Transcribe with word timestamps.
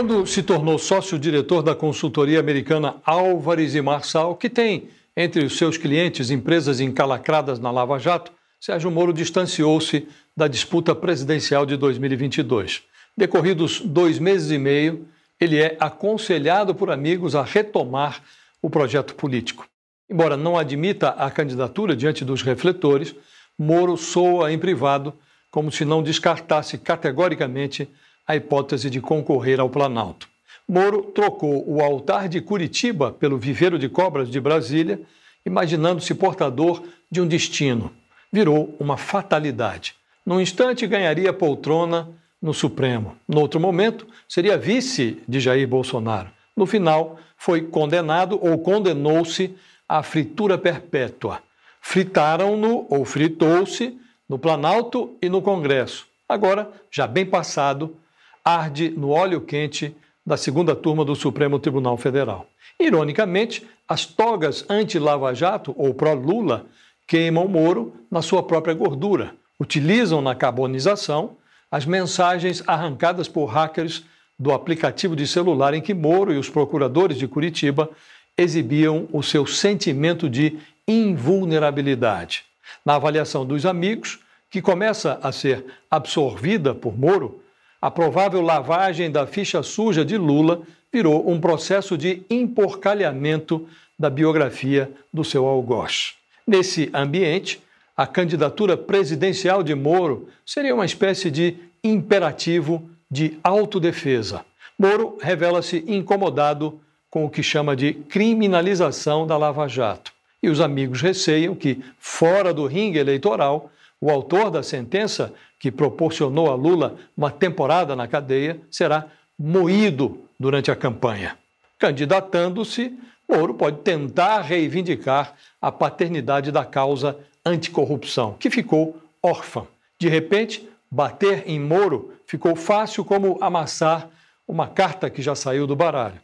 Quando 0.00 0.26
se 0.26 0.42
tornou 0.42 0.78
sócio-diretor 0.78 1.62
da 1.62 1.74
consultoria 1.74 2.40
americana 2.40 2.96
Álvares 3.04 3.74
e 3.74 3.82
Marçal, 3.82 4.34
que 4.34 4.48
tem 4.48 4.88
entre 5.14 5.44
os 5.44 5.58
seus 5.58 5.76
clientes 5.76 6.30
empresas 6.30 6.80
encalacradas 6.80 7.58
na 7.58 7.70
Lava 7.70 7.98
Jato, 7.98 8.32
Sérgio 8.58 8.90
Moro 8.90 9.12
distanciou-se 9.12 10.08
da 10.34 10.48
disputa 10.48 10.94
presidencial 10.94 11.66
de 11.66 11.76
2022. 11.76 12.82
Decorridos 13.14 13.82
dois 13.82 14.18
meses 14.18 14.50
e 14.50 14.56
meio, 14.56 15.06
ele 15.38 15.58
é 15.58 15.76
aconselhado 15.78 16.74
por 16.74 16.90
amigos 16.90 17.34
a 17.34 17.42
retomar 17.42 18.22
o 18.62 18.70
projeto 18.70 19.14
político. 19.14 19.68
Embora 20.08 20.34
não 20.34 20.56
admita 20.56 21.10
a 21.10 21.30
candidatura 21.30 21.94
diante 21.94 22.24
dos 22.24 22.40
refletores, 22.40 23.14
Moro 23.58 23.98
soa 23.98 24.50
em 24.50 24.58
privado 24.58 25.12
como 25.50 25.70
se 25.70 25.84
não 25.84 26.02
descartasse 26.02 26.78
categoricamente 26.78 27.86
a 28.26 28.36
hipótese 28.36 28.90
de 28.90 29.00
concorrer 29.00 29.60
ao 29.60 29.68
Planalto. 29.68 30.28
Moro 30.68 31.02
trocou 31.02 31.64
o 31.68 31.82
altar 31.82 32.28
de 32.28 32.40
Curitiba 32.40 33.10
pelo 33.10 33.38
viveiro 33.38 33.78
de 33.78 33.88
cobras 33.88 34.30
de 34.30 34.40
Brasília, 34.40 35.00
imaginando-se 35.44 36.14
portador 36.14 36.82
de 37.10 37.20
um 37.20 37.26
destino. 37.26 37.92
Virou 38.32 38.74
uma 38.78 38.96
fatalidade. 38.96 39.94
Num 40.24 40.40
instante 40.40 40.86
ganharia 40.86 41.32
poltrona 41.32 42.08
no 42.40 42.54
Supremo. 42.54 43.16
No 43.26 43.40
outro 43.40 43.58
momento, 43.58 44.06
seria 44.28 44.56
vice 44.56 45.20
de 45.26 45.40
Jair 45.40 45.66
Bolsonaro. 45.66 46.30
No 46.56 46.66
final, 46.66 47.18
foi 47.36 47.62
condenado 47.62 48.38
ou 48.40 48.58
condenou-se 48.58 49.54
à 49.88 50.02
fritura 50.02 50.56
perpétua. 50.56 51.42
Fritaram-no 51.80 52.86
ou 52.88 53.04
fritou-se 53.04 53.98
no 54.28 54.38
Planalto 54.38 55.16
e 55.20 55.28
no 55.28 55.42
Congresso. 55.42 56.06
Agora, 56.28 56.70
já 56.90 57.08
bem 57.08 57.26
passado, 57.26 57.96
arde 58.44 58.90
no 58.90 59.10
óleo 59.10 59.40
quente 59.40 59.94
da 60.24 60.36
segunda 60.36 60.74
turma 60.74 61.04
do 61.04 61.14
Supremo 61.14 61.58
Tribunal 61.58 61.96
Federal. 61.96 62.46
Ironicamente, 62.78 63.66
as 63.88 64.06
togas 64.06 64.64
anti-Lava 64.68 65.34
Jato 65.34 65.74
ou 65.76 65.92
pró-Lula 65.92 66.66
queimam 67.06 67.48
Moro 67.48 67.92
na 68.10 68.22
sua 68.22 68.42
própria 68.42 68.74
gordura, 68.74 69.34
utilizam 69.58 70.22
na 70.22 70.34
carbonização 70.34 71.36
as 71.70 71.84
mensagens 71.84 72.62
arrancadas 72.66 73.28
por 73.28 73.46
hackers 73.46 74.04
do 74.38 74.52
aplicativo 74.52 75.14
de 75.14 75.26
celular 75.26 75.74
em 75.74 75.82
que 75.82 75.92
Moro 75.92 76.32
e 76.32 76.38
os 76.38 76.48
procuradores 76.48 77.18
de 77.18 77.28
Curitiba 77.28 77.90
exibiam 78.36 79.06
o 79.12 79.22
seu 79.22 79.46
sentimento 79.46 80.30
de 80.30 80.58
invulnerabilidade. 80.88 82.44
Na 82.84 82.94
avaliação 82.94 83.44
dos 83.44 83.66
amigos, 83.66 84.20
que 84.48 84.62
começa 84.62 85.20
a 85.22 85.30
ser 85.30 85.64
absorvida 85.90 86.74
por 86.74 86.98
Moro, 86.98 87.42
a 87.80 87.90
provável 87.90 88.42
lavagem 88.42 89.10
da 89.10 89.26
ficha 89.26 89.62
suja 89.62 90.04
de 90.04 90.18
Lula 90.18 90.62
virou 90.92 91.30
um 91.30 91.40
processo 91.40 91.96
de 91.96 92.22
emporcalhamento 92.28 93.66
da 93.98 94.10
biografia 94.10 94.90
do 95.12 95.24
seu 95.24 95.46
algoz. 95.46 96.14
Nesse 96.46 96.90
ambiente, 96.92 97.62
a 97.96 98.06
candidatura 98.06 98.76
presidencial 98.76 99.62
de 99.62 99.74
Moro 99.74 100.28
seria 100.44 100.74
uma 100.74 100.84
espécie 100.84 101.30
de 101.30 101.56
imperativo 101.82 102.88
de 103.10 103.38
autodefesa. 103.42 104.44
Moro 104.78 105.18
revela-se 105.20 105.84
incomodado 105.86 106.80
com 107.10 107.24
o 107.24 107.30
que 107.30 107.42
chama 107.42 107.76
de 107.76 107.92
criminalização 107.92 109.26
da 109.26 109.36
Lava 109.36 109.68
Jato. 109.68 110.12
E 110.42 110.48
os 110.48 110.60
amigos 110.60 111.02
receiam 111.02 111.54
que, 111.54 111.82
fora 111.98 112.54
do 112.54 112.66
ringue 112.66 112.98
eleitoral, 112.98 113.70
o 114.00 114.10
autor 114.10 114.50
da 114.50 114.62
sentença, 114.62 115.32
que 115.58 115.70
proporcionou 115.70 116.50
a 116.50 116.54
Lula 116.54 116.96
uma 117.16 117.30
temporada 117.30 117.94
na 117.94 118.08
cadeia, 118.08 118.60
será 118.70 119.06
moído 119.38 120.24
durante 120.38 120.70
a 120.70 120.76
campanha. 120.76 121.36
Candidatando-se, 121.78 122.98
Moro 123.28 123.54
pode 123.54 123.78
tentar 123.78 124.40
reivindicar 124.40 125.34
a 125.62 125.70
paternidade 125.70 126.50
da 126.50 126.64
causa 126.64 127.16
anticorrupção, 127.44 128.34
que 128.38 128.50
ficou 128.50 129.00
órfã. 129.22 129.66
De 129.98 130.08
repente, 130.08 130.68
bater 130.90 131.44
em 131.46 131.60
Moro 131.60 132.12
ficou 132.26 132.56
fácil 132.56 133.04
como 133.04 133.38
amassar 133.40 134.08
uma 134.48 134.66
carta 134.66 135.08
que 135.08 135.22
já 135.22 135.34
saiu 135.34 135.66
do 135.66 135.76
baralho. 135.76 136.20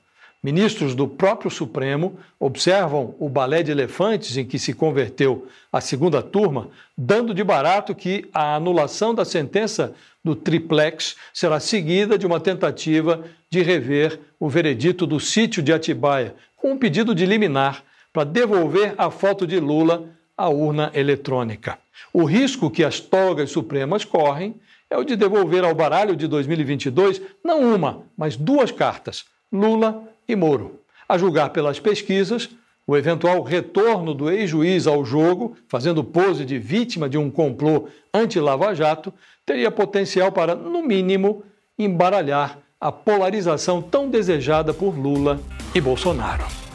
Ministros 0.47 0.95
do 0.95 1.09
próprio 1.09 1.51
Supremo 1.51 2.21
observam 2.39 3.17
o 3.19 3.29
balé 3.29 3.65
de 3.65 3.73
elefantes 3.73 4.37
em 4.37 4.45
que 4.45 4.61
se 4.61 4.73
converteu 4.73 5.49
a 5.73 5.81
segunda 5.81 6.23
turma, 6.23 6.69
dando 6.97 7.34
de 7.34 7.43
barato 7.43 7.93
que 7.97 8.29
a 8.33 8.55
anulação 8.55 9.12
da 9.12 9.25
sentença 9.25 9.93
do 10.23 10.37
triplex 10.37 11.17
será 11.35 11.59
seguida 11.59 12.17
de 12.17 12.25
uma 12.25 12.39
tentativa 12.39 13.25
de 13.51 13.61
rever 13.61 14.21
o 14.39 14.49
veredito 14.49 15.05
do 15.05 15.19
sítio 15.19 15.61
de 15.61 15.73
Atibaia, 15.73 16.37
com 16.56 16.71
um 16.71 16.79
pedido 16.79 17.12
de 17.12 17.27
liminar 17.27 17.83
para 18.12 18.23
devolver 18.23 18.95
a 18.97 19.11
foto 19.11 19.49
de 19.49 19.59
Lula 19.59 20.09
à 20.39 20.49
urna 20.49 20.93
eletrônica. 20.95 21.77
O 22.12 22.23
risco 22.23 22.71
que 22.71 22.85
as 22.85 23.01
togas 23.01 23.51
supremas 23.51 24.05
correm 24.05 24.55
é 24.89 24.97
o 24.97 25.03
de 25.03 25.17
devolver 25.17 25.65
ao 25.65 25.75
baralho 25.75 26.15
de 26.15 26.29
2022 26.29 27.21
não 27.43 27.75
uma, 27.75 28.05
mas 28.17 28.37
duas 28.37 28.71
cartas: 28.71 29.25
Lula 29.51 30.15
e 30.28 30.34
Moro. 30.34 30.81
A 31.09 31.16
julgar 31.16 31.50
pelas 31.50 31.78
pesquisas, 31.78 32.50
o 32.87 32.97
eventual 32.97 33.42
retorno 33.42 34.14
do 34.14 34.31
ex-juiz 34.31 34.87
ao 34.87 35.04
jogo, 35.04 35.56
fazendo 35.69 36.04
pose 36.04 36.44
de 36.44 36.59
vítima 36.59 37.09
de 37.09 37.19
um 37.19 37.31
complô 37.31 37.88
anti-Lava 38.12 38.75
Jato, 38.75 39.12
teria 39.44 39.70
potencial 39.70 40.31
para, 40.31 40.54
no 40.54 40.82
mínimo, 40.82 41.42
embaralhar 41.78 42.59
a 42.81 42.92
polarização 42.92 43.82
tão 43.82 44.09
desejada 44.09 44.72
por 44.72 44.97
Lula 44.97 45.41
e 45.75 45.81
Bolsonaro. 45.81 46.66